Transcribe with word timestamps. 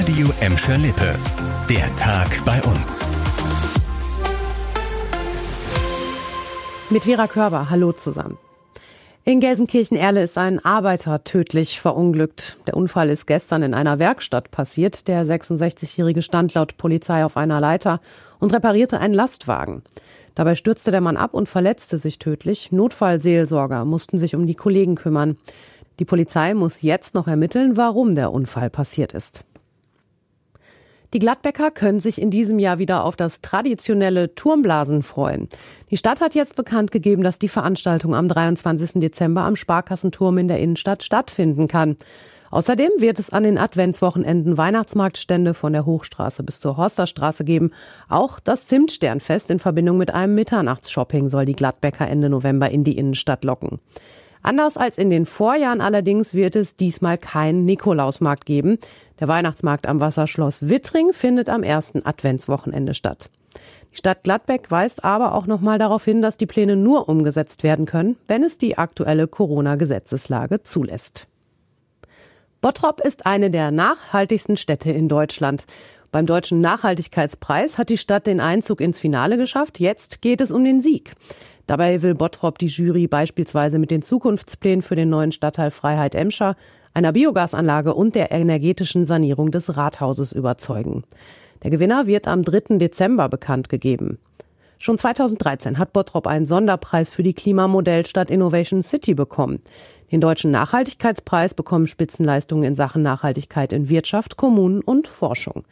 Radio 0.00 0.30
Emscher 0.40 0.78
Lippe. 0.78 1.14
Der 1.68 1.94
Tag 1.96 2.42
bei 2.46 2.58
uns. 2.62 3.00
Mit 6.88 7.04
Vera 7.04 7.26
Körber, 7.26 7.68
hallo 7.68 7.92
zusammen. 7.92 8.38
In 9.24 9.40
Gelsenkirchen-Erle 9.40 10.22
ist 10.22 10.38
ein 10.38 10.64
Arbeiter 10.64 11.22
tödlich 11.24 11.82
verunglückt. 11.82 12.56
Der 12.66 12.78
Unfall 12.78 13.10
ist 13.10 13.26
gestern 13.26 13.62
in 13.62 13.74
einer 13.74 13.98
Werkstatt 13.98 14.50
passiert. 14.50 15.06
Der 15.06 15.26
66-Jährige 15.26 16.22
stand 16.22 16.54
laut 16.54 16.78
Polizei 16.78 17.22
auf 17.22 17.36
einer 17.36 17.60
Leiter 17.60 18.00
und 18.38 18.54
reparierte 18.54 19.00
einen 19.00 19.12
Lastwagen. 19.12 19.82
Dabei 20.34 20.54
stürzte 20.54 20.92
der 20.92 21.02
Mann 21.02 21.18
ab 21.18 21.34
und 21.34 21.46
verletzte 21.46 21.98
sich 21.98 22.18
tödlich. 22.18 22.72
Notfallseelsorger 22.72 23.84
mussten 23.84 24.16
sich 24.16 24.34
um 24.34 24.46
die 24.46 24.54
Kollegen 24.54 24.94
kümmern. 24.94 25.36
Die 25.98 26.06
Polizei 26.06 26.54
muss 26.54 26.80
jetzt 26.80 27.14
noch 27.14 27.28
ermitteln, 27.28 27.76
warum 27.76 28.14
der 28.14 28.32
Unfall 28.32 28.70
passiert 28.70 29.12
ist. 29.12 29.44
Die 31.12 31.18
Gladbecker 31.18 31.72
können 31.72 31.98
sich 31.98 32.20
in 32.22 32.30
diesem 32.30 32.60
Jahr 32.60 32.78
wieder 32.78 33.04
auf 33.04 33.16
das 33.16 33.40
traditionelle 33.40 34.34
Turmblasen 34.34 35.02
freuen. 35.02 35.48
Die 35.90 35.96
Stadt 35.96 36.20
hat 36.20 36.36
jetzt 36.36 36.54
bekannt 36.54 36.92
gegeben, 36.92 37.24
dass 37.24 37.40
die 37.40 37.48
Veranstaltung 37.48 38.14
am 38.14 38.28
23. 38.28 39.00
Dezember 39.00 39.42
am 39.42 39.56
Sparkassenturm 39.56 40.38
in 40.38 40.46
der 40.46 40.60
Innenstadt 40.60 41.02
stattfinden 41.02 41.66
kann. 41.66 41.96
Außerdem 42.52 42.90
wird 42.98 43.18
es 43.18 43.30
an 43.30 43.44
den 43.44 43.58
Adventswochenenden 43.58 44.56
Weihnachtsmarktstände 44.58 45.54
von 45.54 45.72
der 45.72 45.86
Hochstraße 45.86 46.42
bis 46.42 46.60
zur 46.60 46.76
Horsterstraße 46.76 47.44
geben. 47.44 47.70
Auch 48.08 48.40
das 48.40 48.66
Zimtsternfest 48.66 49.50
in 49.50 49.60
Verbindung 49.60 49.98
mit 49.98 50.12
einem 50.12 50.34
Mitternachtsshopping 50.34 51.28
soll 51.28 51.44
die 51.44 51.54
Gladbecker 51.54 52.08
Ende 52.08 52.28
November 52.28 52.70
in 52.70 52.82
die 52.82 52.96
Innenstadt 52.96 53.44
locken. 53.44 53.78
Anders 54.42 54.76
als 54.76 54.96
in 54.96 55.10
den 55.10 55.26
Vorjahren 55.26 55.80
allerdings 55.80 56.34
wird 56.34 56.56
es 56.56 56.76
diesmal 56.76 57.18
keinen 57.18 57.64
Nikolausmarkt 57.64 58.46
geben. 58.46 58.78
Der 59.18 59.28
Weihnachtsmarkt 59.28 59.86
am 59.86 60.00
Wasserschloss 60.00 60.68
Wittring 60.68 61.12
findet 61.12 61.50
am 61.50 61.62
ersten 61.62 62.04
Adventswochenende 62.04 62.94
statt. 62.94 63.30
Die 63.92 63.96
Stadt 63.96 64.22
Gladbeck 64.22 64.70
weist 64.70 65.04
aber 65.04 65.34
auch 65.34 65.46
nochmal 65.46 65.78
darauf 65.78 66.04
hin, 66.04 66.22
dass 66.22 66.36
die 66.36 66.46
Pläne 66.46 66.76
nur 66.76 67.08
umgesetzt 67.08 67.64
werden 67.64 67.86
können, 67.86 68.16
wenn 68.28 68.44
es 68.44 68.56
die 68.56 68.78
aktuelle 68.78 69.26
Corona-Gesetzeslage 69.26 70.62
zulässt. 70.62 71.26
Bottrop 72.60 73.00
ist 73.00 73.26
eine 73.26 73.50
der 73.50 73.70
nachhaltigsten 73.70 74.56
Städte 74.56 74.90
in 74.90 75.08
Deutschland. 75.08 75.64
Beim 76.12 76.26
Deutschen 76.26 76.60
Nachhaltigkeitspreis 76.60 77.78
hat 77.78 77.88
die 77.88 77.96
Stadt 77.96 78.26
den 78.26 78.40
Einzug 78.40 78.80
ins 78.80 78.98
Finale 78.98 79.36
geschafft. 79.36 79.78
Jetzt 79.78 80.20
geht 80.22 80.40
es 80.40 80.50
um 80.50 80.64
den 80.64 80.80
Sieg. 80.80 81.12
Dabei 81.68 82.02
will 82.02 82.16
Bottrop 82.16 82.58
die 82.58 82.66
Jury 82.66 83.06
beispielsweise 83.06 83.78
mit 83.78 83.92
den 83.92 84.02
Zukunftsplänen 84.02 84.82
für 84.82 84.96
den 84.96 85.08
neuen 85.08 85.30
Stadtteil 85.30 85.70
Freiheit 85.70 86.16
Emscher, 86.16 86.56
einer 86.94 87.12
Biogasanlage 87.12 87.94
und 87.94 88.16
der 88.16 88.32
energetischen 88.32 89.06
Sanierung 89.06 89.52
des 89.52 89.76
Rathauses 89.76 90.32
überzeugen. 90.32 91.04
Der 91.62 91.70
Gewinner 91.70 92.08
wird 92.08 92.26
am 92.26 92.42
3. 92.42 92.78
Dezember 92.78 93.28
bekannt 93.28 93.68
gegeben. 93.68 94.18
Schon 94.82 94.98
2013 94.98 95.78
hat 95.78 95.92
Bottrop 95.92 96.26
einen 96.26 96.46
Sonderpreis 96.46 97.10
für 97.10 97.22
die 97.22 97.34
Klimamodellstadt 97.34 98.30
Innovation 98.30 98.82
City 98.82 99.14
bekommen. 99.14 99.60
Den 100.10 100.20
deutschen 100.20 100.50
Nachhaltigkeitspreis 100.50 101.54
bekommen 101.54 101.86
Spitzenleistungen 101.86 102.64
in 102.64 102.74
Sachen 102.74 103.02
Nachhaltigkeit 103.02 103.72
in 103.72 103.90
Wirtschaft, 103.90 104.36
Kommunen 104.36 104.80
und 104.80 105.06
Forschung. 105.06 105.64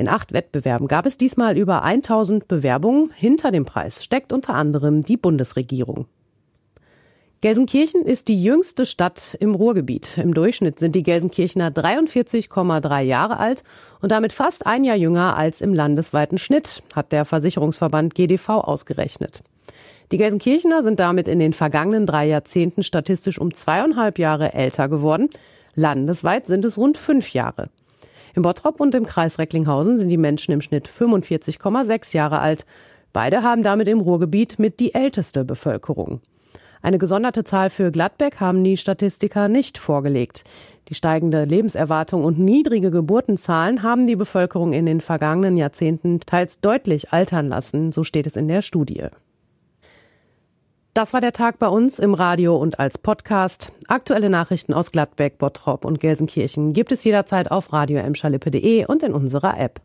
In 0.00 0.08
acht 0.08 0.32
Wettbewerben 0.32 0.88
gab 0.88 1.04
es 1.04 1.18
diesmal 1.18 1.58
über 1.58 1.82
1000 1.82 2.48
Bewerbungen. 2.48 3.10
Hinter 3.14 3.50
dem 3.50 3.66
Preis 3.66 4.02
steckt 4.02 4.32
unter 4.32 4.54
anderem 4.54 5.02
die 5.02 5.18
Bundesregierung. 5.18 6.06
Gelsenkirchen 7.42 8.06
ist 8.06 8.28
die 8.28 8.42
jüngste 8.42 8.86
Stadt 8.86 9.36
im 9.40 9.54
Ruhrgebiet. 9.54 10.16
Im 10.16 10.32
Durchschnitt 10.32 10.78
sind 10.78 10.94
die 10.94 11.02
Gelsenkirchener 11.02 11.68
43,3 11.68 13.02
Jahre 13.02 13.36
alt 13.38 13.62
und 14.00 14.10
damit 14.10 14.32
fast 14.32 14.64
ein 14.66 14.84
Jahr 14.84 14.96
jünger 14.96 15.36
als 15.36 15.60
im 15.60 15.74
landesweiten 15.74 16.38
Schnitt, 16.38 16.82
hat 16.94 17.12
der 17.12 17.26
Versicherungsverband 17.26 18.14
GDV 18.14 18.48
ausgerechnet. 18.48 19.42
Die 20.12 20.16
Gelsenkirchener 20.16 20.82
sind 20.82 20.98
damit 20.98 21.28
in 21.28 21.40
den 21.40 21.52
vergangenen 21.52 22.06
drei 22.06 22.26
Jahrzehnten 22.26 22.84
statistisch 22.84 23.38
um 23.38 23.52
zweieinhalb 23.52 24.18
Jahre 24.18 24.54
älter 24.54 24.88
geworden. 24.88 25.28
Landesweit 25.74 26.46
sind 26.46 26.64
es 26.64 26.78
rund 26.78 26.96
fünf 26.96 27.34
Jahre. 27.34 27.68
Im 28.34 28.42
Bottrop 28.42 28.80
und 28.80 28.94
im 28.94 29.06
Kreis 29.06 29.38
Recklinghausen 29.38 29.98
sind 29.98 30.08
die 30.08 30.16
Menschen 30.16 30.52
im 30.52 30.60
Schnitt 30.60 30.88
45,6 30.88 32.14
Jahre 32.14 32.40
alt. 32.40 32.66
Beide 33.12 33.42
haben 33.42 33.62
damit 33.62 33.88
im 33.88 34.00
Ruhrgebiet 34.00 34.58
mit 34.58 34.80
die 34.80 34.94
älteste 34.94 35.44
Bevölkerung. 35.44 36.20
Eine 36.82 36.98
gesonderte 36.98 37.44
Zahl 37.44 37.68
für 37.68 37.90
Gladbeck 37.90 38.40
haben 38.40 38.64
die 38.64 38.78
Statistiker 38.78 39.48
nicht 39.48 39.76
vorgelegt. 39.76 40.44
Die 40.88 40.94
steigende 40.94 41.44
Lebenserwartung 41.44 42.24
und 42.24 42.38
niedrige 42.38 42.90
Geburtenzahlen 42.90 43.82
haben 43.82 44.06
die 44.06 44.16
Bevölkerung 44.16 44.72
in 44.72 44.86
den 44.86 45.00
vergangenen 45.00 45.58
Jahrzehnten 45.58 46.20
teils 46.20 46.60
deutlich 46.60 47.12
altern 47.12 47.48
lassen, 47.48 47.92
so 47.92 48.02
steht 48.02 48.26
es 48.26 48.36
in 48.36 48.48
der 48.48 48.62
Studie. 48.62 49.08
Das 50.92 51.12
war 51.14 51.20
der 51.20 51.32
Tag 51.32 51.60
bei 51.60 51.68
uns 51.68 52.00
im 52.00 52.14
Radio 52.14 52.56
und 52.56 52.80
als 52.80 52.98
Podcast. 52.98 53.70
Aktuelle 53.86 54.28
Nachrichten 54.28 54.74
aus 54.74 54.90
Gladbeck, 54.90 55.38
Bottrop 55.38 55.84
und 55.84 56.00
Gelsenkirchen 56.00 56.72
gibt 56.72 56.90
es 56.90 57.04
jederzeit 57.04 57.50
auf 57.52 57.72
radio 57.72 58.00
und 58.88 59.04
in 59.04 59.14
unserer 59.14 59.56
App. 59.56 59.80